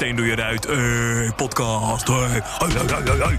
steen 0.00 0.16
door 0.16 0.26
je 0.26 0.34
ruit. 0.34 0.64
Hey, 0.64 1.32
podcast. 1.36 2.06
Hey. 2.08 2.42
Hoi. 3.18 3.38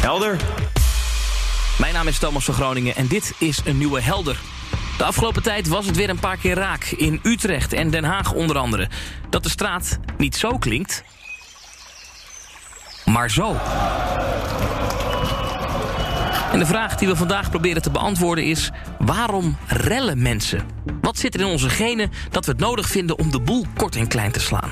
Helder. 0.00 0.36
Mijn 1.78 1.94
naam 1.94 2.08
is 2.08 2.18
Thomas 2.18 2.44
van 2.44 2.54
Groningen 2.54 2.96
en 2.96 3.06
dit 3.06 3.34
is 3.38 3.60
een 3.64 3.78
nieuwe 3.78 4.00
Helder. 4.00 4.40
De 4.98 5.04
afgelopen 5.04 5.42
tijd 5.42 5.68
was 5.68 5.86
het 5.86 5.96
weer 5.96 6.10
een 6.10 6.18
paar 6.18 6.36
keer 6.36 6.54
raak. 6.54 6.84
In 6.84 7.20
Utrecht 7.22 7.72
en 7.72 7.90
Den 7.90 8.04
Haag 8.04 8.32
onder 8.32 8.58
andere. 8.58 8.88
Dat 9.30 9.42
de 9.42 9.50
straat 9.50 9.98
niet 10.16 10.36
zo 10.36 10.58
klinkt, 10.58 11.04
maar 13.04 13.30
zo. 13.30 13.56
En 16.52 16.58
de 16.58 16.66
vraag 16.66 16.96
die 16.96 17.08
we 17.08 17.16
vandaag 17.16 17.50
proberen 17.50 17.82
te 17.82 17.90
beantwoorden 17.90 18.44
is... 18.44 18.70
waarom 18.98 19.56
rellen 19.66 20.22
mensen? 20.22 20.62
Wat 21.00 21.18
zit 21.18 21.34
er 21.34 21.40
in 21.40 21.46
onze 21.46 21.68
genen 21.68 22.10
dat 22.30 22.44
we 22.44 22.50
het 22.52 22.60
nodig 22.60 22.88
vinden 22.88 23.18
om 23.18 23.30
de 23.30 23.40
boel 23.40 23.66
kort 23.76 23.96
en 23.96 24.08
klein 24.08 24.32
te 24.32 24.40
slaan? 24.40 24.70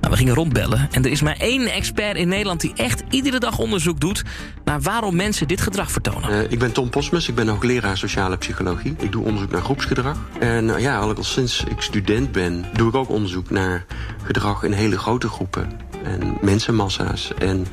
Nou, 0.00 0.10
we 0.10 0.16
gingen 0.16 0.34
rondbellen 0.34 0.88
en 0.90 1.04
er 1.04 1.10
is 1.10 1.22
maar 1.22 1.36
één 1.36 1.72
expert 1.72 2.16
in 2.16 2.28
Nederland... 2.28 2.60
die 2.60 2.72
echt 2.76 3.02
iedere 3.10 3.38
dag 3.38 3.58
onderzoek 3.58 4.00
doet 4.00 4.22
naar 4.64 4.80
waarom 4.80 5.16
mensen 5.16 5.48
dit 5.48 5.60
gedrag 5.60 5.90
vertonen. 5.90 6.30
Uh, 6.30 6.50
ik 6.50 6.58
ben 6.58 6.72
Tom 6.72 6.90
Posmus, 6.90 7.28
ik 7.28 7.34
ben 7.34 7.48
hoogleraar 7.48 7.96
sociale 7.96 8.36
psychologie. 8.36 8.94
Ik 8.98 9.12
doe 9.12 9.24
onderzoek 9.24 9.50
naar 9.50 9.62
groepsgedrag. 9.62 10.18
En 10.40 10.64
uh, 10.64 10.78
ja, 10.78 10.98
al 10.98 11.14
sinds 11.24 11.64
ik 11.68 11.80
student 11.80 12.32
ben, 12.32 12.64
doe 12.72 12.88
ik 12.88 12.94
ook 12.94 13.08
onderzoek 13.08 13.50
naar 13.50 13.84
gedrag 14.22 14.62
in 14.62 14.72
hele 14.72 14.98
grote 14.98 15.28
groepen. 15.28 15.70
En 16.02 16.38
mensenmassa's. 16.40 17.34
En 17.38 17.66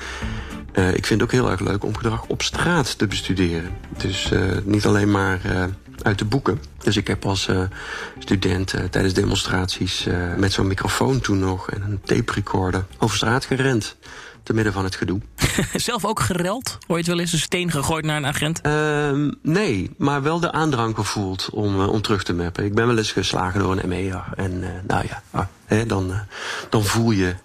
uh, 0.75 0.87
ik 0.87 1.05
vind 1.05 1.21
het 1.21 1.21
ook 1.21 1.31
heel 1.31 1.51
erg 1.51 1.59
leuk 1.59 1.83
om 1.83 1.95
gedrag 1.95 2.25
op 2.27 2.41
straat 2.41 2.97
te 2.97 3.07
bestuderen. 3.07 3.77
Dus 3.97 4.31
niet 4.63 4.85
alleen 4.85 5.11
maar 5.11 5.39
uit 6.01 6.19
de 6.19 6.25
boeken. 6.25 6.61
Dus 6.77 6.97
ik 6.97 7.07
heb 7.07 7.25
als 7.25 7.49
student 8.19 8.73
tijdens 8.89 9.13
demonstraties 9.13 10.07
met 10.37 10.51
zo'n 10.51 10.67
microfoon 10.67 11.19
toen 11.19 11.39
nog 11.39 11.69
en 11.69 11.81
een 11.81 12.01
tape 12.03 12.31
recorder 12.33 12.85
over 12.99 13.15
straat 13.15 13.45
gerend. 13.45 13.95
Te 14.45 14.53
midden 14.53 14.73
van 14.73 14.83
het 14.83 14.95
gedoe. 14.95 15.19
Zelf 15.73 16.05
ook 16.05 16.19
gereld? 16.19 16.77
Hoor 16.87 16.97
je 16.97 17.03
het 17.03 17.07
wel 17.07 17.19
eens 17.19 17.33
een 17.33 17.39
steen 17.39 17.71
gegooid 17.71 18.05
naar 18.05 18.17
een 18.17 18.25
agent? 18.25 18.61
Uh, 18.65 19.31
nee, 19.41 19.91
maar 19.97 20.21
wel 20.21 20.39
de 20.39 20.51
aandrang 20.51 20.95
gevoeld 20.95 21.49
om, 21.51 21.79
om 21.79 22.01
terug 22.01 22.23
te 22.23 22.33
mappen. 22.33 22.65
Ik 22.65 22.73
ben 22.73 22.87
wel 22.87 22.97
eens 22.97 23.11
geslagen 23.11 23.59
door 23.59 23.77
een 23.77 23.89
ME'er. 23.89 24.25
En 24.35 24.59
nou 24.87 25.05
ja, 25.07 25.23
ah, 25.31 25.45
hè, 25.65 25.85
dan, 25.85 26.13
dan 26.69 26.83
voel 26.83 27.11
je 27.11 27.35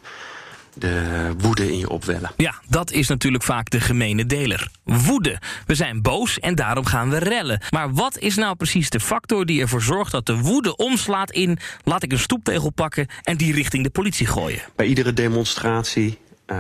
de 0.81 1.33
woede 1.39 1.73
in 1.73 1.79
je 1.79 1.89
opwellen. 1.89 2.31
Ja, 2.37 2.55
dat 2.69 2.91
is 2.91 3.09
natuurlijk 3.09 3.45
vaak 3.45 3.71
de 3.71 3.81
gemene 3.81 4.27
deler. 4.27 4.71
Woede. 4.85 5.39
We 5.67 5.75
zijn 5.75 6.03
boos 6.03 6.39
en 6.39 6.55
daarom 6.55 6.85
gaan 6.85 7.11
we 7.11 7.19
rellen. 7.19 7.61
Maar 7.71 7.93
wat 7.93 8.19
is 8.19 8.37
nou 8.37 8.57
precies 8.57 8.91
de 8.91 9.01
factor 9.01 9.47
die 9.47 9.61
ervoor 9.61 9.83
zorgt 9.83 10.13
dat 10.13 10.27
de 10.27 10.37
woede 10.37 10.77
omslaat 10.77 11.31
in... 11.31 11.59
laat 11.85 12.03
ik 12.03 12.13
een 12.13 12.19
stoeptegel 12.19 12.71
pakken 12.71 13.07
en 13.23 13.37
die 13.37 13.53
richting 13.53 13.85
de 13.85 13.91
politie 13.91 14.27
gooien? 14.27 14.61
Bij 14.77 14.87
iedere 14.87 15.13
demonstratie 15.13 16.19
uh, 16.47 16.57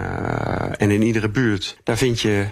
en 0.76 0.90
in 0.90 1.02
iedere 1.02 1.28
buurt, 1.28 1.78
daar 1.84 1.96
vind 1.96 2.20
je 2.20 2.46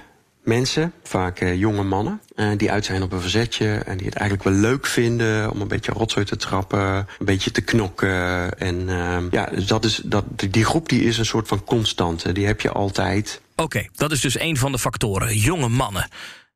mensen, 0.48 0.92
vaak 1.02 1.40
uh, 1.40 1.58
jonge 1.58 1.82
mannen, 1.82 2.20
uh, 2.36 2.50
die 2.56 2.70
uit 2.70 2.84
zijn 2.84 3.02
op 3.02 3.12
een 3.12 3.20
verzetje 3.20 3.66
en 3.74 3.96
die 3.96 4.06
het 4.06 4.16
eigenlijk 4.16 4.48
wel 4.48 4.58
leuk 4.58 4.86
vinden 4.86 5.50
om 5.50 5.60
een 5.60 5.68
beetje 5.68 5.92
rotzooi 5.92 6.26
te 6.26 6.36
trappen, 6.36 6.80
een 7.18 7.26
beetje 7.26 7.50
te 7.50 7.60
knokken. 7.60 8.58
En 8.58 8.88
uh, 8.88 9.16
ja, 9.30 9.48
dus 9.54 9.66
dat 9.66 9.84
is, 9.84 10.00
dat, 10.04 10.24
die 10.50 10.64
groep 10.64 10.88
die 10.88 11.04
is 11.04 11.18
een 11.18 11.26
soort 11.26 11.48
van 11.48 11.64
constante, 11.64 12.32
die 12.32 12.46
heb 12.46 12.60
je 12.60 12.72
altijd. 12.72 13.40
Oké, 13.52 13.62
okay, 13.62 13.90
dat 13.94 14.12
is 14.12 14.20
dus 14.20 14.40
een 14.40 14.56
van 14.56 14.72
de 14.72 14.78
factoren, 14.78 15.36
jonge 15.36 15.68
mannen. 15.68 16.08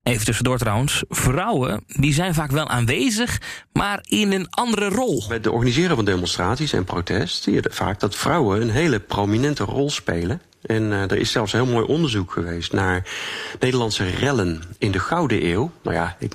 Even 0.03 0.25
tussendoor 0.25 0.59
trouwens, 0.59 1.03
vrouwen 1.09 1.85
die 1.87 2.13
zijn 2.13 2.35
vaak 2.35 2.51
wel 2.51 2.69
aanwezig, 2.69 3.41
maar 3.73 4.05
in 4.09 4.33
een 4.33 4.51
andere 4.51 4.89
rol. 4.89 5.25
Bij 5.29 5.37
het 5.37 5.47
organiseren 5.47 5.97
van 5.97 6.05
demonstraties 6.05 6.73
en 6.73 6.85
protest 6.85 7.43
zie 7.43 7.53
je 7.53 7.65
vaak 7.71 8.01
dat 8.01 8.17
vrouwen 8.17 8.63
een 8.63 8.71
hele 8.71 9.01
prominente 9.01 9.65
rol 9.65 9.91
spelen. 9.91 10.41
En 10.63 10.83
uh, 10.83 11.03
er 11.03 11.17
is 11.17 11.31
zelfs 11.31 11.53
heel 11.53 11.67
mooi 11.67 11.87
onderzoek 11.87 12.33
geweest 12.33 12.73
naar 12.73 13.09
Nederlandse 13.61 14.05
rellen 14.05 14.63
in 14.79 14.91
de 14.91 14.99
Gouden 14.99 15.47
Eeuw. 15.47 15.71
Nou 15.83 15.97
ja, 15.97 16.17
ik, 16.19 16.35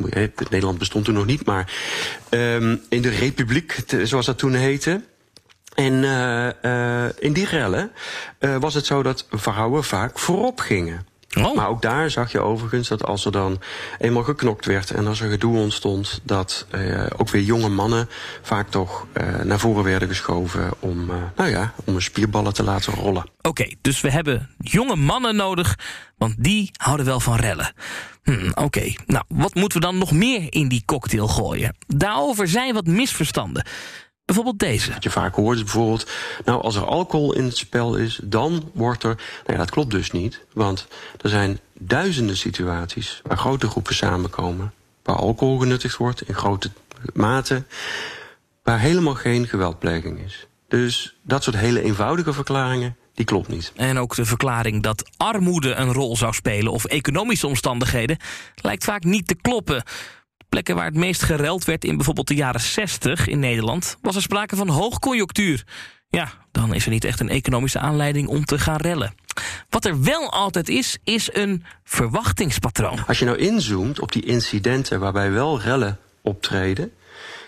Nederland 0.50 0.78
bestond 0.78 1.06
toen 1.06 1.14
nog 1.14 1.26
niet, 1.26 1.46
maar 1.46 1.74
um, 2.30 2.82
in 2.90 3.02
de 3.02 3.10
Republiek, 3.10 3.84
zoals 4.04 4.26
dat 4.26 4.38
toen 4.38 4.54
heette. 4.54 5.02
En 5.76 5.94
uh, 5.94 7.06
in 7.20 7.34
die 7.34 7.46
rellen 7.46 7.92
was 8.60 8.74
het 8.74 8.86
zo 8.86 9.04
dat 9.04 9.26
vrouwen 9.32 9.84
vaak 9.84 10.20
voorop 10.20 10.60
gingen. 10.60 11.06
Oh. 11.46 11.56
Maar 11.56 11.68
ook 11.68 11.82
daar 11.82 12.10
zag 12.10 12.32
je 12.32 12.40
overigens 12.40 12.88
dat 12.88 13.04
als 13.06 13.26
er 13.26 13.32
dan 13.32 13.62
eenmaal 13.98 14.24
geknokt 14.24 14.66
werd 14.66 14.92
en 14.92 15.08
als 15.08 15.22
er 15.22 15.30
gedoe 15.30 15.58
ontstond, 15.58 16.22
dat 16.24 16.66
uh, 16.76 17.06
ook 17.18 17.30
weer 17.30 17.42
jonge 17.42 17.70
mannen 17.70 18.10
vaak 18.42 18.70
toch 18.70 19.08
uh, 19.14 19.42
naar 19.44 19.60
voren 19.60 19.84
werden 19.84 20.08
geschoven 20.08 20.72
om, 20.80 21.10
uh, 21.10 21.16
nou 21.36 21.50
ja, 21.50 21.74
om 21.86 21.94
hun 21.94 22.02
spierballen 22.02 22.54
te 22.54 22.64
laten 22.64 22.94
rollen. 22.94 23.24
Oké, 23.38 23.48
okay, 23.48 23.78
dus 23.82 24.02
we 24.02 24.12
hebben 24.12 24.50
jonge 24.58 24.96
mannen 24.96 25.36
nodig, 25.36 25.80
want 26.18 26.36
die 26.38 26.72
houden 26.78 27.06
wel 27.06 27.20
van 27.20 27.36
rellen. 27.36 27.74
Hm, 28.24 28.50
Oké, 28.50 28.62
okay. 28.62 28.98
nou, 29.06 29.24
wat 29.28 29.56
moeten 29.56 29.80
we 29.80 29.86
dan 29.86 29.98
nog 29.98 30.12
meer 30.12 30.48
in 30.50 30.68
die 30.68 30.84
cocktail 30.86 31.28
gooien? 31.28 31.76
Daarover 31.88 32.48
zijn 32.48 32.74
wat 32.74 32.86
misverstanden. 32.86 33.66
Bijvoorbeeld 34.28 34.60
deze. 34.60 34.94
Wat 34.94 35.04
je 35.04 35.10
vaak 35.10 35.36
hoort 35.36 35.58
is 35.58 35.64
bijvoorbeeld, 35.64 36.10
nou 36.46 36.62
als 36.62 36.76
er 36.76 36.86
alcohol 36.86 37.34
in 37.34 37.44
het 37.44 37.58
spel 37.58 37.96
is, 37.96 38.20
dan 38.24 38.72
wordt 38.74 39.04
er... 39.04 39.16
Nou 39.16 39.52
ja, 39.52 39.58
dat 39.58 39.70
klopt 39.70 39.92
dus 39.92 40.12
niet, 40.12 40.40
want 40.54 40.88
er 41.22 41.30
zijn 41.30 41.60
duizenden 41.74 42.38
situaties 42.38 43.22
waar 43.24 43.38
grote 43.38 43.68
groepen 43.68 43.96
samenkomen... 43.96 44.74
waar 45.04 45.16
alcohol 45.16 45.58
genuttigd 45.58 45.98
wordt 45.98 46.22
in 46.22 46.36
grote 46.36 46.72
mate, 47.14 47.64
waar 48.64 48.80
helemaal 48.80 49.16
geen 49.16 49.48
geweldpleging 49.48 50.20
is. 50.26 50.48
Dus 50.68 51.18
dat 51.22 51.44
soort 51.44 51.58
hele 51.58 51.82
eenvoudige 51.82 52.34
verklaringen, 52.34 52.96
die 53.14 53.26
klopt 53.26 53.48
niet. 53.48 53.72
En 53.76 53.98
ook 53.98 54.16
de 54.16 54.26
verklaring 54.26 54.84
dat 54.84 55.10
armoede 55.18 55.74
een 55.74 55.94
rol 55.94 56.18
zou 56.18 56.34
spelen... 56.34 56.72
of 56.72 56.86
economische 56.86 57.48
omstandigheden, 57.48 58.18
lijkt 58.56 58.84
vaak 58.84 59.04
niet 59.04 59.28
te 59.28 59.36
kloppen... 59.36 59.84
Plekken 60.50 60.76
waar 60.76 60.86
het 60.86 60.96
meest 60.96 61.24
gereld 61.24 61.66
werd 61.66 61.86
in 61.86 61.96
bijvoorbeeld 61.96 62.28
de 62.28 62.36
jaren 62.36 62.62
60 62.62 63.28
in 63.28 63.40
Nederland... 63.40 63.98
was 64.02 64.16
er 64.16 64.22
sprake 64.22 64.56
van 64.56 64.68
hoogconjunctuur. 64.70 65.64
Ja, 66.10 66.32
dan 66.52 66.74
is 66.74 66.86
er 66.86 66.92
niet 66.92 67.04
echt 67.04 67.20
een 67.20 67.30
economische 67.30 67.80
aanleiding 67.80 68.28
om 68.28 68.46
te 68.46 68.60
gaan 68.60 68.78
rellen. 68.78 69.14
Wat 69.70 69.86
er 69.86 70.02
wel 70.02 70.32
altijd 70.32 70.70
is, 70.70 70.98
is 71.04 71.30
een 71.34 71.64
verwachtingspatroon. 71.84 73.06
Als 73.08 73.20
je 73.20 73.26
nou 73.26 73.38
inzoomt 73.38 74.00
op 74.00 74.12
die 74.12 74.26
incidenten 74.26 75.00
waarbij 75.00 75.32
wel 75.32 75.62
rellen 75.62 76.00
optreden... 76.22 76.92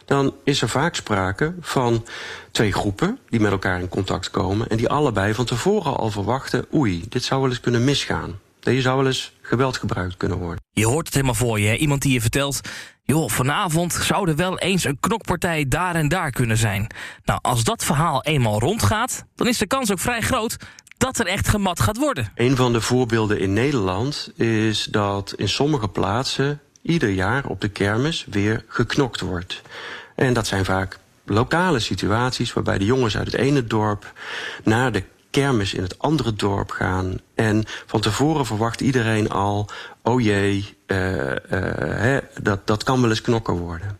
dan 0.05 0.33
is 0.43 0.61
er 0.61 0.69
vaak 0.69 0.95
sprake 0.95 1.53
van 1.59 2.05
twee 2.51 2.71
groepen 2.71 3.19
die 3.29 3.39
met 3.39 3.51
elkaar 3.51 3.79
in 3.79 3.89
contact 3.89 4.29
komen... 4.29 4.69
en 4.69 4.77
die 4.77 4.89
allebei 4.89 5.33
van 5.33 5.45
tevoren 5.45 5.97
al 5.97 6.11
verwachten... 6.11 6.65
oei, 6.73 7.05
dit 7.09 7.23
zou 7.23 7.41
wel 7.41 7.49
eens 7.49 7.59
kunnen 7.59 7.83
misgaan. 7.83 8.39
Deze 8.59 8.81
zou 8.81 8.97
wel 8.97 9.05
eens 9.05 9.33
geweld 9.41 9.77
gebruikt 9.77 10.17
kunnen 10.17 10.37
worden. 10.37 10.63
Je 10.71 10.85
hoort 10.85 11.05
het 11.05 11.13
helemaal 11.13 11.35
voor 11.35 11.59
je, 11.59 11.67
hè? 11.67 11.75
iemand 11.75 12.01
die 12.01 12.13
je 12.13 12.21
vertelt... 12.21 12.61
joh, 13.03 13.29
vanavond 13.29 13.93
zou 13.93 14.29
er 14.29 14.35
wel 14.35 14.59
eens 14.59 14.83
een 14.83 14.99
knokpartij 14.99 15.65
daar 15.67 15.95
en 15.95 16.07
daar 16.07 16.31
kunnen 16.31 16.57
zijn. 16.57 16.87
Nou, 17.23 17.39
als 17.41 17.63
dat 17.63 17.83
verhaal 17.83 18.23
eenmaal 18.23 18.59
rondgaat... 18.59 19.25
dan 19.35 19.47
is 19.47 19.57
de 19.57 19.67
kans 19.67 19.91
ook 19.91 19.99
vrij 19.99 20.21
groot 20.21 20.57
dat 20.97 21.19
er 21.19 21.25
echt 21.25 21.47
gemat 21.47 21.79
gaat 21.79 21.97
worden. 21.97 22.31
Een 22.35 22.55
van 22.55 22.73
de 22.73 22.81
voorbeelden 22.81 23.39
in 23.39 23.53
Nederland 23.53 24.31
is 24.35 24.83
dat 24.83 25.33
in 25.37 25.49
sommige 25.49 25.87
plaatsen... 25.87 26.61
ieder 26.81 27.09
jaar 27.09 27.45
op 27.45 27.61
de 27.61 27.69
kermis 27.69 28.25
weer 28.29 28.65
geknokt 28.67 29.21
wordt. 29.21 29.61
En 30.15 30.33
dat 30.33 30.47
zijn 30.47 30.65
vaak 30.65 30.99
lokale 31.25 31.79
situaties 31.79 32.53
waarbij 32.53 32.77
de 32.77 32.85
jongens 32.85 33.17
uit 33.17 33.31
het 33.31 33.35
ene 33.35 33.67
dorp... 33.67 34.13
naar 34.63 34.91
de 34.91 35.03
kermis 35.29 35.73
in 35.73 35.81
het 35.81 35.99
andere 35.99 36.33
dorp 36.33 36.71
gaan. 36.71 37.17
En 37.35 37.63
van 37.85 38.01
tevoren 38.01 38.45
verwacht 38.45 38.81
iedereen 38.81 39.29
al, 39.29 39.69
oh 40.03 40.21
jee, 40.21 40.77
uh, 40.87 41.25
uh, 41.25 41.35
hè, 41.49 42.19
dat, 42.41 42.67
dat 42.67 42.83
kan 42.83 43.01
wel 43.01 43.09
eens 43.09 43.21
knokken 43.21 43.53
worden. 43.53 43.99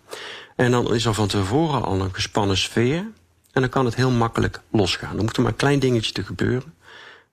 En 0.56 0.72
dan 0.72 0.94
is 0.94 1.06
er 1.06 1.14
van 1.14 1.28
tevoren 1.28 1.84
al 1.84 2.02
een 2.02 2.14
gespannen 2.14 2.58
sfeer. 2.58 3.06
En 3.52 3.62
dan 3.62 3.70
kan 3.70 3.86
het 3.86 3.96
heel 3.96 4.12
makkelijk 4.12 4.62
losgaan. 4.72 5.16
Dan 5.16 5.26
moet 5.26 5.36
er 5.36 5.42
maar 5.42 5.52
een 5.52 5.58
klein 5.58 5.80
dingetje 5.80 6.12
te 6.12 6.24
gebeuren. 6.24 6.74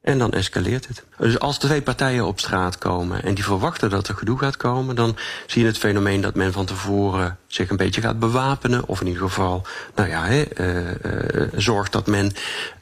En 0.06 0.18
dan 0.18 0.32
escaleert 0.32 0.88
het. 0.88 1.02
Dus 1.18 1.38
als 1.38 1.58
twee 1.58 1.82
partijen 1.82 2.26
op 2.26 2.40
straat 2.40 2.78
komen 2.78 3.22
en 3.22 3.34
die 3.34 3.44
verwachten 3.44 3.90
dat 3.90 4.08
er 4.08 4.14
gedoe 4.14 4.38
gaat 4.38 4.56
komen, 4.56 4.96
dan 4.96 5.16
zie 5.46 5.60
je 5.62 5.66
het 5.66 5.78
fenomeen 5.78 6.20
dat 6.20 6.34
men 6.34 6.52
van 6.52 6.66
tevoren 6.66 7.38
zich 7.46 7.70
een 7.70 7.76
beetje 7.76 8.00
gaat 8.00 8.18
bewapenen. 8.18 8.88
Of 8.88 9.00
in 9.00 9.06
ieder 9.06 9.22
geval, 9.22 9.66
nou 9.94 10.08
ja, 10.08 10.24
he, 10.24 10.44
uh, 10.60 11.42
uh, 11.42 11.48
zorgt 11.56 11.92
dat 11.92 12.06
men 12.06 12.32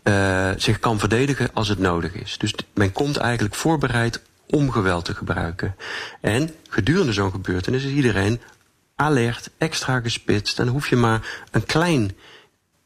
uh, 0.03 0.50
zich 0.56 0.79
kan 0.79 0.99
verdedigen 0.99 1.50
als 1.53 1.69
het 1.69 1.79
nodig 1.79 2.12
is. 2.15 2.38
Dus 2.38 2.55
men 2.75 2.93
komt 2.93 3.17
eigenlijk 3.17 3.55
voorbereid 3.55 4.20
om 4.47 4.70
geweld 4.70 5.05
te 5.05 5.15
gebruiken. 5.15 5.77
En 6.20 6.55
gedurende 6.69 7.12
zo'n 7.12 7.31
gebeurtenis 7.31 7.85
is 7.85 7.93
iedereen 7.93 8.41
alert, 8.97 9.50
extra 9.59 10.00
gespitst. 10.00 10.59
En 10.59 10.65
dan 10.65 10.75
hoef 10.75 10.88
je 10.88 10.97
maar 10.97 11.47
een 11.50 11.67
klein 11.67 12.17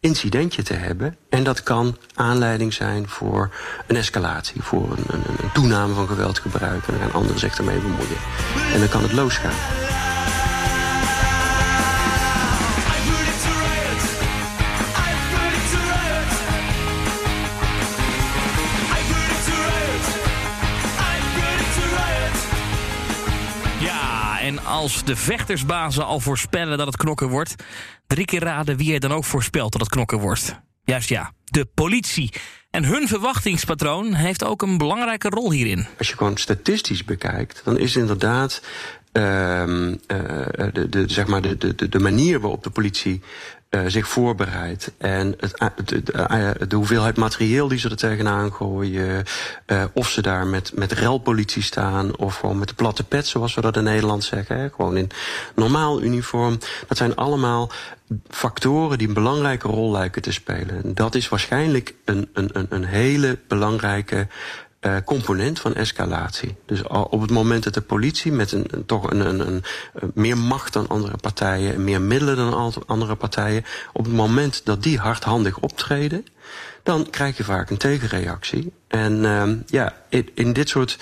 incidentje 0.01 0.63
te 0.63 0.75
hebben. 0.75 1.17
En 1.29 1.45
dat 1.45 1.63
kan 1.63 1.97
aanleiding 2.15 2.73
zijn 2.75 3.09
voor 3.09 3.51
een 3.87 3.97
escalatie, 3.97 4.63
voor 4.63 4.91
een, 4.91 5.05
een, 5.07 5.23
een 5.43 5.53
toename 5.53 5.95
van 5.95 6.07
geweldgebruik. 6.07 6.87
En 6.87 6.93
dan 6.93 7.03
gaan 7.03 7.13
anderen 7.13 7.39
zich 7.39 7.59
ermee 7.59 7.79
bemoeien. 7.79 8.19
En 8.73 8.79
dan 8.79 8.89
kan 8.89 9.03
het 9.03 9.13
losgaan. 9.13 9.88
Als 24.79 25.05
de 25.05 25.17
vechtersbazen 25.17 26.07
al 26.07 26.21
voorspellen 26.21 26.79
dat 26.79 26.87
het 26.87 26.97
knokken 26.97 27.29
wordt... 27.29 27.55
drie 28.07 28.25
keer 28.25 28.43
raden 28.43 28.77
wie 28.77 28.95
er 28.95 29.01
dan 29.01 29.13
ook 29.13 29.25
voorspelt 29.25 29.73
dat 29.73 29.81
het 29.81 29.91
knokken 29.91 30.19
wordt. 30.19 30.61
Juist 30.85 31.09
ja, 31.09 31.33
de 31.45 31.65
politie. 31.75 32.33
En 32.71 32.85
hun 32.85 33.09
verwachtingspatroon 33.09 34.15
heeft 34.15 34.45
ook 34.45 34.63
een 34.63 34.79
belangrijke 34.79 35.29
rol 35.29 35.53
hierin. 35.53 35.87
Als 35.99 36.09
je 36.09 36.17
gewoon 36.17 36.37
statistisch 36.37 37.05
bekijkt, 37.05 37.61
dan 37.65 37.79
is 37.79 37.97
inderdaad 37.97 38.63
uh, 38.63 39.65
de, 40.73 40.87
de, 40.91 41.05
zeg 41.07 41.27
maar 41.27 41.43
de, 41.43 41.75
de, 41.75 41.89
de 41.89 41.99
manier 41.99 42.41
waarop 42.41 42.65
de 42.65 42.71
politie 42.71 43.23
uh, 43.71 43.81
zich 43.87 44.09
voorbereidt. 44.09 44.93
En 44.99 45.35
het, 45.39 45.73
de, 45.85 46.67
de, 46.69 46.77
hoeveelheid 46.77 47.17
materieel 47.17 47.69
die 47.69 47.79
ze 47.79 47.89
er 47.89 47.97
tegenaan 47.97 48.53
gooien. 48.53 49.25
Of 49.93 50.09
ze 50.09 50.23
daar 50.23 50.47
met, 50.47 50.73
met 50.75 50.93
relpolitie 50.93 51.63
staan. 51.63 52.17
Of 52.17 52.37
gewoon 52.37 52.59
met 52.59 52.69
de 52.69 52.75
platte 52.75 53.05
pet, 53.05 53.27
zoals 53.27 53.55
we 53.55 53.61
dat 53.61 53.77
in 53.77 53.83
Nederland 53.83 54.25
zeggen. 54.25 54.59
Hè, 54.59 54.69
gewoon 54.71 54.97
in 54.97 55.11
normaal 55.55 56.03
uniform. 56.03 56.59
Dat 56.87 56.97
zijn 56.97 57.17
allemaal 57.17 57.71
factoren 58.29 58.99
die 58.99 59.09
een 59.09 59.15
belangrijke 59.15 59.69
rol 59.69 59.91
lijken 59.91 60.23
te 60.23 60.33
spelen. 60.33 60.83
En 60.85 60.95
dat 60.95 61.15
is 61.15 61.29
waarschijnlijk 61.29 61.95
een, 62.05 62.29
een, 62.33 62.67
een 62.69 62.85
hele 62.85 63.39
belangrijke 63.49 64.27
uh, 64.81 64.97
component 65.05 65.61
van 65.61 65.75
escalatie. 65.75 66.57
Dus 66.67 66.83
op 66.87 67.21
het 67.21 67.31
moment 67.31 67.65
dat 67.65 67.75
de 67.75 67.81
politie 67.81 68.33
met 68.33 68.53
een, 68.53 68.67
toch 68.87 69.11
een, 69.11 69.21
een, 69.21 69.47
een, 69.47 69.63
meer 70.15 70.39
macht 70.39 70.73
dan 70.73 70.89
andere 70.89 71.17
partijen, 71.17 71.75
en 71.75 71.85
meer 71.85 72.01
middelen 72.01 72.37
dan 72.37 72.75
andere 72.87 73.15
partijen, 73.15 73.65
op 73.93 74.05
het 74.05 74.15
moment 74.15 74.61
dat 74.65 74.83
die 74.83 74.99
hardhandig 74.99 75.59
optreden, 75.59 76.27
dan 76.83 77.11
krijg 77.11 77.37
je 77.37 77.45
vaak 77.45 77.71
een 77.71 77.77
tegenreactie. 77.77 78.73
En 78.89 79.25
uh, 79.25 79.49
ja, 79.67 79.95
in, 80.09 80.31
in 80.35 80.53
dit 80.53 80.69
soort 80.69 80.99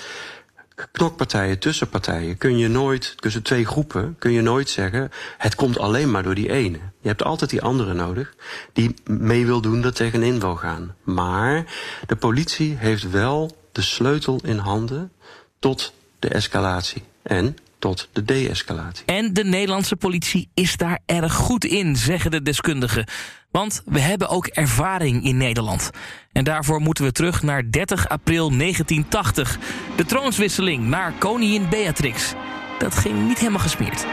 knokpartijen, 0.91 1.59
tussenpartijen, 1.59 2.37
kun 2.37 2.57
je 2.57 2.67
nooit, 2.67 3.13
tussen 3.17 3.43
twee 3.43 3.65
groepen, 3.65 4.15
kun 4.19 4.31
je 4.31 4.41
nooit 4.41 4.69
zeggen, 4.69 5.11
het 5.37 5.55
komt 5.55 5.79
alleen 5.79 6.11
maar 6.11 6.23
door 6.23 6.35
die 6.35 6.51
ene. 6.51 6.79
Je 7.01 7.07
hebt 7.07 7.23
altijd 7.23 7.49
die 7.49 7.61
andere 7.61 7.93
nodig, 7.93 8.33
die 8.73 8.93
mee 9.03 9.45
wil 9.45 9.61
doen, 9.61 9.81
dat 9.81 9.95
tegenin 9.95 10.39
wil 10.39 10.55
gaan. 10.55 10.95
Maar 11.03 11.65
de 12.07 12.15
politie 12.15 12.75
heeft 12.77 13.09
wel 13.09 13.57
de 13.77 13.83
sleutel 13.83 14.39
in 14.43 14.57
handen 14.57 15.11
tot 15.59 15.93
de 16.19 16.27
escalatie 16.27 17.03
en 17.23 17.57
tot 17.79 18.07
de 18.11 18.23
de-escalatie. 18.23 19.05
En 19.05 19.33
de 19.33 19.43
Nederlandse 19.43 19.95
politie 19.95 20.49
is 20.53 20.77
daar 20.77 20.99
erg 21.05 21.33
goed 21.33 21.65
in, 21.65 21.95
zeggen 21.95 22.31
de 22.31 22.41
deskundigen. 22.41 23.07
Want 23.51 23.81
we 23.85 23.99
hebben 23.99 24.29
ook 24.29 24.47
ervaring 24.47 25.23
in 25.23 25.37
Nederland. 25.37 25.89
En 26.31 26.43
daarvoor 26.43 26.79
moeten 26.79 27.03
we 27.03 27.11
terug 27.11 27.43
naar 27.43 27.71
30 27.71 28.09
april 28.09 28.57
1980. 28.57 29.57
De 29.95 30.05
troonswisseling 30.05 30.87
naar 30.87 31.11
koningin 31.11 31.69
Beatrix. 31.69 32.33
Dat 32.79 32.95
ging 32.95 33.27
niet 33.27 33.39
helemaal 33.39 33.59
gesmeerd. 33.59 34.05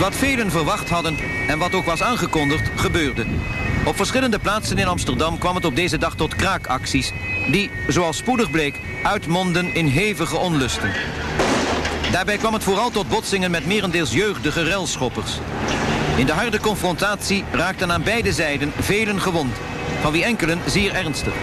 Wat 0.00 0.14
velen 0.14 0.50
verwacht 0.50 0.88
hadden 0.88 1.16
en 1.48 1.58
wat 1.58 1.74
ook 1.74 1.84
was 1.84 2.02
aangekondigd, 2.02 2.80
gebeurde. 2.80 3.26
Op 3.88 3.96
verschillende 3.96 4.38
plaatsen 4.38 4.78
in 4.78 4.86
Amsterdam 4.86 5.38
kwam 5.38 5.54
het 5.54 5.64
op 5.64 5.76
deze 5.76 5.98
dag 5.98 6.14
tot 6.14 6.34
kraakacties... 6.34 7.12
die, 7.50 7.70
zoals 7.86 8.16
spoedig 8.16 8.50
bleek, 8.50 8.80
uitmonden 9.02 9.74
in 9.74 9.86
hevige 9.86 10.36
onlusten. 10.36 10.92
Daarbij 12.12 12.36
kwam 12.36 12.52
het 12.52 12.62
vooral 12.62 12.90
tot 12.90 13.08
botsingen 13.08 13.50
met 13.50 13.66
merendeels 13.66 14.12
jeugdige 14.12 14.62
relschoppers. 14.62 15.32
In 16.16 16.26
de 16.26 16.32
harde 16.32 16.60
confrontatie 16.60 17.44
raakten 17.52 17.92
aan 17.92 18.02
beide 18.02 18.32
zijden 18.32 18.72
velen 18.78 19.20
gewond, 19.20 19.56
van 20.00 20.12
wie 20.12 20.24
enkelen 20.24 20.60
zeer 20.66 20.94
ernstig. 20.94 21.34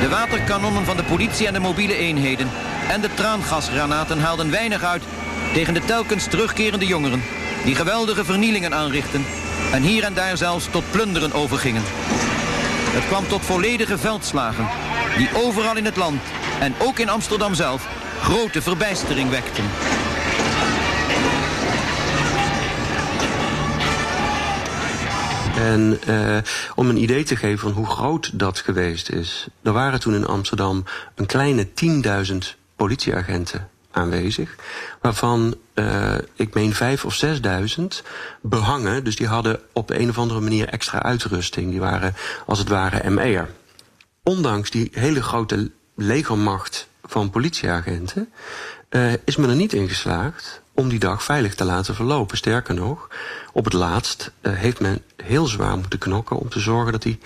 De 0.00 0.08
waterkanonnen 0.08 0.84
van 0.84 0.96
de 0.96 1.04
politie 1.04 1.46
en 1.46 1.52
de 1.52 1.60
mobiele 1.60 1.96
eenheden 1.96 2.48
en 2.90 3.00
de 3.00 3.14
traangasgranaten 3.14 4.20
haalden 4.20 4.50
weinig 4.50 4.82
uit 4.82 5.02
tegen 5.52 5.74
de 5.74 5.84
telkens 5.84 6.26
terugkerende 6.26 6.86
jongeren 6.86 7.22
die 7.64 7.74
geweldige 7.74 8.24
vernielingen 8.24 8.74
aanrichten 8.74 9.24
en 9.72 9.82
hier 9.82 10.04
en 10.04 10.14
daar 10.14 10.36
zelfs 10.36 10.68
tot 10.70 10.90
plunderen 10.90 11.32
overgingen. 11.32 11.82
Het 12.96 13.06
kwam 13.06 13.28
tot 13.28 13.44
volledige 13.44 13.98
veldslagen 13.98 14.68
die 15.16 15.28
overal 15.34 15.76
in 15.76 15.84
het 15.84 15.96
land 15.96 16.20
en 16.60 16.74
ook 16.78 16.98
in 16.98 17.08
Amsterdam 17.08 17.54
zelf 17.54 17.88
grote 18.20 18.62
verbijstering 18.62 19.30
wekten. 19.30 19.64
En 25.56 25.98
uh, 26.08 26.38
om 26.74 26.88
een 26.88 27.02
idee 27.02 27.24
te 27.24 27.36
geven 27.36 27.58
van 27.58 27.72
hoe 27.72 27.86
groot 27.86 28.38
dat 28.38 28.58
geweest 28.58 29.10
is. 29.10 29.46
Er 29.62 29.72
waren 29.72 30.00
toen 30.00 30.14
in 30.14 30.26
Amsterdam 30.26 30.84
een 31.14 31.26
kleine 31.26 31.68
10.000 32.32 32.36
politieagenten 32.76 33.68
aanwezig. 33.96 34.54
Waarvan 35.00 35.54
uh, 35.74 36.14
ik 36.34 36.54
meen 36.54 36.74
vijf 36.74 37.04
of 37.04 37.14
zesduizend 37.14 38.02
behangen. 38.40 39.04
Dus 39.04 39.16
die 39.16 39.26
hadden 39.26 39.60
op 39.72 39.90
een 39.90 40.08
of 40.08 40.18
andere 40.18 40.40
manier 40.40 40.68
extra 40.68 41.02
uitrusting. 41.02 41.70
Die 41.70 41.80
waren 41.80 42.14
als 42.46 42.58
het 42.58 42.68
ware 42.68 43.10
ME'er. 43.10 43.48
Ondanks 44.22 44.70
die 44.70 44.88
hele 44.92 45.22
grote 45.22 45.70
legermacht 45.94 46.88
van 47.02 47.30
politieagenten... 47.30 48.32
Uh, 48.90 49.12
is 49.24 49.36
men 49.36 49.50
er 49.50 49.56
niet 49.56 49.72
in 49.72 49.88
geslaagd 49.88 50.60
om 50.74 50.88
die 50.88 50.98
dag 50.98 51.22
veilig 51.22 51.54
te 51.54 51.64
laten 51.64 51.94
verlopen. 51.94 52.36
Sterker 52.36 52.74
nog, 52.74 53.08
op 53.52 53.64
het 53.64 53.72
laatst 53.72 54.30
uh, 54.42 54.52
heeft 54.52 54.80
men 54.80 55.02
heel 55.16 55.46
zwaar 55.46 55.76
moeten 55.76 55.98
knokken... 55.98 56.38
om 56.38 56.48
te 56.48 56.60
zorgen 56.60 56.92
dat 56.92 57.02
die 57.02 57.18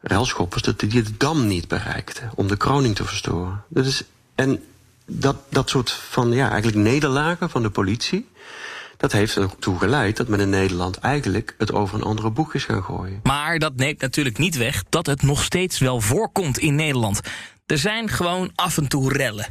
railschoppers 0.00 0.62
dat 0.62 0.80
die 0.80 1.02
de 1.02 1.16
dam 1.16 1.46
niet 1.46 1.68
bereikten... 1.68 2.30
om 2.34 2.48
de 2.48 2.56
kroning 2.56 2.94
te 2.94 3.04
verstoren. 3.04 3.64
Dat 3.68 3.86
is, 3.86 4.02
en 4.34 4.62
dat, 5.06 5.36
dat 5.48 5.68
soort 5.68 5.90
van 5.90 6.32
ja, 6.32 6.50
eigenlijk 6.50 6.82
nederlagen 6.82 7.50
van 7.50 7.62
de 7.62 7.70
politie. 7.70 8.30
Dat 8.96 9.12
heeft 9.12 9.36
ertoe 9.36 9.78
geleid 9.78 10.16
dat 10.16 10.28
men 10.28 10.40
in 10.40 10.50
Nederland 10.50 10.96
eigenlijk 10.96 11.54
het 11.58 11.72
over 11.72 11.98
een 11.98 12.04
andere 12.04 12.30
boek 12.30 12.54
is 12.54 12.64
gaan 12.64 12.82
gooien. 12.82 13.20
Maar 13.22 13.58
dat 13.58 13.76
neemt 13.76 14.00
natuurlijk 14.00 14.38
niet 14.38 14.56
weg 14.56 14.84
dat 14.88 15.06
het 15.06 15.22
nog 15.22 15.42
steeds 15.42 15.78
wel 15.78 16.00
voorkomt 16.00 16.58
in 16.58 16.74
Nederland. 16.74 17.20
Er 17.66 17.78
zijn 17.78 18.08
gewoon 18.08 18.50
af 18.54 18.76
en 18.76 18.88
toe 18.88 19.12
rellen. 19.12 19.46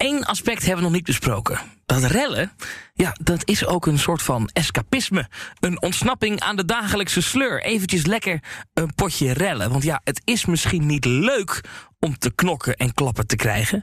Eén 0.00 0.24
aspect 0.24 0.60
hebben 0.60 0.76
we 0.76 0.82
nog 0.82 0.92
niet 0.92 1.04
besproken. 1.04 1.58
Dat 1.86 2.04
rellen, 2.04 2.52
ja, 2.94 3.16
dat 3.22 3.42
is 3.44 3.66
ook 3.66 3.86
een 3.86 3.98
soort 3.98 4.22
van 4.22 4.50
escapisme. 4.52 5.28
Een 5.60 5.82
ontsnapping 5.82 6.40
aan 6.40 6.56
de 6.56 6.64
dagelijkse 6.64 7.22
sleur. 7.22 7.62
Eventjes 7.62 8.06
lekker 8.06 8.42
een 8.72 8.94
potje 8.94 9.32
rellen. 9.32 9.70
Want 9.70 9.82
ja, 9.82 10.00
het 10.04 10.20
is 10.24 10.44
misschien 10.44 10.86
niet 10.86 11.04
leuk 11.04 11.60
om 11.98 12.18
te 12.18 12.34
knokken 12.34 12.76
en 12.76 12.94
klappen 12.94 13.26
te 13.26 13.36
krijgen. 13.36 13.82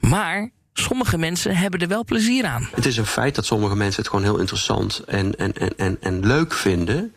Maar 0.00 0.50
sommige 0.72 1.18
mensen 1.18 1.56
hebben 1.56 1.80
er 1.80 1.88
wel 1.88 2.04
plezier 2.04 2.44
aan. 2.44 2.68
Het 2.74 2.86
is 2.86 2.96
een 2.96 3.06
feit 3.06 3.34
dat 3.34 3.46
sommige 3.46 3.76
mensen 3.76 4.02
het 4.02 4.10
gewoon 4.10 4.24
heel 4.24 4.38
interessant 4.38 4.98
en, 4.98 5.38
en, 5.38 5.52
en, 5.52 5.76
en, 5.76 5.96
en 6.00 6.26
leuk 6.26 6.52
vinden. 6.52 7.14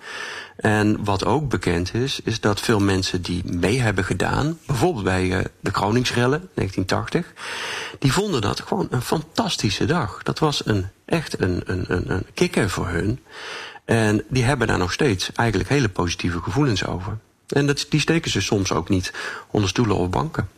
En 0.57 1.03
wat 1.03 1.25
ook 1.25 1.49
bekend 1.49 1.93
is, 1.93 2.19
is 2.23 2.39
dat 2.39 2.59
veel 2.59 2.79
mensen 2.79 3.21
die 3.21 3.41
mee 3.45 3.79
hebben 3.79 4.03
gedaan... 4.03 4.59
bijvoorbeeld 4.65 5.03
bij 5.03 5.25
uh, 5.25 5.39
de 5.59 5.71
Kroningsrellen, 5.71 6.49
1980... 6.53 7.33
die 7.99 8.13
vonden 8.13 8.41
dat 8.41 8.61
gewoon 8.61 8.87
een 8.89 9.01
fantastische 9.01 9.85
dag. 9.85 10.23
Dat 10.23 10.39
was 10.39 10.65
een, 10.65 10.87
echt 11.05 11.41
een, 11.41 11.61
een, 11.65 11.85
een, 11.87 12.11
een 12.11 12.25
kikker 12.33 12.69
voor 12.69 12.87
hun. 12.87 13.23
En 13.85 14.23
die 14.29 14.43
hebben 14.43 14.67
daar 14.67 14.77
nog 14.77 14.93
steeds 14.93 15.31
eigenlijk 15.33 15.69
hele 15.69 15.89
positieve 15.89 16.41
gevoelens 16.41 16.85
over. 16.85 17.17
En 17.47 17.65
dat, 17.67 17.85
die 17.89 17.99
steken 17.99 18.31
ze 18.31 18.41
soms 18.41 18.71
ook 18.71 18.89
niet 18.89 19.13
onder 19.51 19.69
stoelen 19.69 19.95
of 19.95 20.09
banken. 20.09 20.49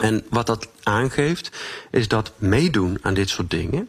En 0.00 0.24
wat 0.30 0.46
dat 0.46 0.68
aangeeft, 0.82 1.50
is 1.90 2.08
dat 2.08 2.32
meedoen 2.36 2.98
aan 3.02 3.14
dit 3.14 3.28
soort 3.28 3.50
dingen... 3.50 3.88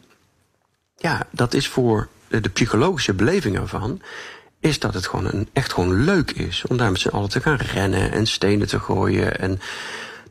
ja, 0.98 1.28
dat 1.32 1.54
is 1.54 1.68
voor 1.68 2.08
de 2.28 2.50
psychologische 2.50 3.14
beleving 3.14 3.56
ervan 3.58 4.02
is 4.66 4.80
dat 4.80 4.94
het 4.94 5.08
gewoon 5.08 5.26
een, 5.26 5.50
echt 5.54 5.74
gewoon 5.74 6.04
leuk 6.04 6.32
is 6.32 6.64
om 6.68 6.78
daar 6.78 6.92
met 6.92 7.00
z'n 7.00 7.08
allen 7.08 7.30
te 7.30 7.42
gaan 7.42 7.56
rennen 7.56 8.12
en 8.12 8.28
stenen 8.28 8.68
te 8.68 8.80
gooien. 8.80 9.40
En 9.40 9.60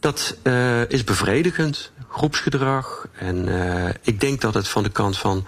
dat 0.04 0.36
uh, 0.42 0.90
is 0.90 1.04
bevredigend, 1.04 1.92
groepsgedrag. 2.08 3.06
En 3.18 3.48
uh, 3.48 3.88
ik 4.02 4.20
denk 4.20 4.40
dat 4.40 4.54
het 4.54 4.68
van 4.68 4.82
de 4.82 4.88
kant 4.88 5.18
van 5.18 5.46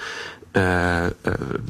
uh, 0.53 1.05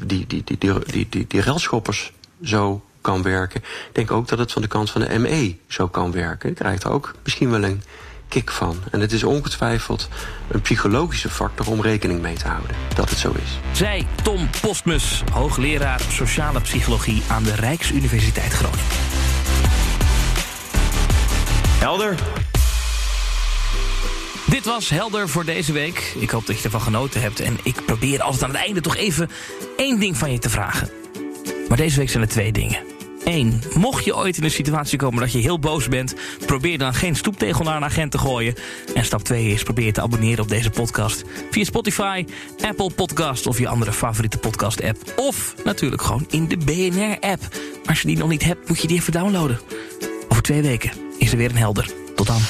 die, 0.05 0.27
die, 0.27 0.43
die, 0.43 0.57
die, 0.57 0.79
die, 0.85 1.07
die, 1.09 1.25
die 1.27 1.41
relschoppers 1.41 2.11
zo 2.43 2.83
kan 3.01 3.21
werken. 3.21 3.61
Ik 3.61 3.89
denk 3.91 4.11
ook 4.11 4.27
dat 4.27 4.39
het 4.39 4.51
van 4.51 4.61
de 4.61 4.67
kant 4.67 4.89
van 4.91 5.01
de 5.01 5.19
ME 5.19 5.55
zo 5.67 5.87
kan 5.87 6.11
werken. 6.11 6.49
Je 6.49 6.55
krijgt 6.55 6.83
er 6.83 6.91
ook 6.91 7.13
misschien 7.23 7.49
wel 7.49 7.63
een 7.63 7.83
kick 8.27 8.51
van. 8.51 8.77
En 8.91 8.99
het 8.99 9.11
is 9.11 9.23
ongetwijfeld 9.23 10.07
een 10.47 10.61
psychologische 10.61 11.29
factor 11.29 11.67
om 11.67 11.81
rekening 11.81 12.21
mee 12.21 12.35
te 12.35 12.47
houden 12.47 12.75
dat 12.95 13.09
het 13.09 13.19
zo 13.19 13.31
is. 13.43 13.77
Zij 13.77 14.07
Tom 14.23 14.49
Postmus, 14.61 15.23
hoogleraar 15.31 16.01
sociale 16.09 16.61
psychologie 16.61 17.23
aan 17.27 17.43
de 17.43 17.55
Rijksuniversiteit 17.55 18.51
Groningen. 18.53 18.85
Helder. 21.79 22.15
Dit 24.49 24.65
was 24.65 24.89
Helder 24.89 25.29
voor 25.29 25.45
deze 25.45 25.73
week. 25.73 26.13
Ik 26.19 26.29
hoop 26.29 26.45
dat 26.45 26.57
je 26.57 26.63
ervan 26.63 26.81
genoten 26.81 27.21
hebt. 27.21 27.39
En 27.39 27.57
ik 27.63 27.85
probeer 27.85 28.21
altijd 28.21 28.43
aan 28.43 28.49
het 28.49 28.59
einde 28.59 28.81
toch 28.81 28.95
even 28.95 29.29
één 29.77 29.99
ding 29.99 30.17
van 30.17 30.31
je 30.31 30.39
te 30.39 30.49
vragen. 30.49 30.89
Maar 31.67 31.77
deze 31.77 31.99
week 31.99 32.09
zijn 32.09 32.23
er 32.23 32.29
twee 32.29 32.51
dingen. 32.51 32.77
1. 33.23 33.61
Mocht 33.73 34.05
je 34.05 34.15
ooit 34.15 34.37
in 34.37 34.43
een 34.43 34.51
situatie 34.51 34.97
komen 34.97 35.19
dat 35.19 35.31
je 35.31 35.37
heel 35.39 35.59
boos 35.59 35.87
bent, 35.87 36.15
probeer 36.45 36.77
dan 36.77 36.93
geen 36.93 37.15
stoeptegel 37.15 37.63
naar 37.63 37.75
een 37.75 37.83
agent 37.83 38.11
te 38.11 38.17
gooien. 38.17 38.55
En 38.95 39.05
stap 39.05 39.23
2 39.23 39.47
is 39.47 39.63
probeer 39.63 39.93
te 39.93 40.01
abonneren 40.01 40.43
op 40.43 40.49
deze 40.49 40.69
podcast 40.69 41.23
via 41.51 41.63
Spotify, 41.63 42.25
Apple 42.61 42.91
Podcast 42.91 43.47
of 43.47 43.59
je 43.59 43.67
andere 43.67 43.93
favoriete 43.93 44.37
podcast 44.37 44.83
app. 44.83 44.97
Of 45.15 45.55
natuurlijk 45.63 46.01
gewoon 46.01 46.25
in 46.29 46.47
de 46.47 46.57
BNR 46.57 47.19
app. 47.19 47.41
Als 47.85 48.01
je 48.01 48.07
die 48.07 48.17
nog 48.17 48.29
niet 48.29 48.43
hebt, 48.43 48.67
moet 48.67 48.81
je 48.81 48.87
die 48.87 48.97
even 48.97 49.13
downloaden. 49.13 49.59
Over 50.29 50.43
twee 50.43 50.61
weken 50.61 50.91
is 51.17 51.31
er 51.31 51.37
weer 51.37 51.49
een 51.49 51.57
helder. 51.57 51.89
Tot 52.15 52.27
dan. 52.27 52.41